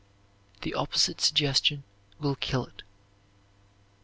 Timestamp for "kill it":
2.35-2.81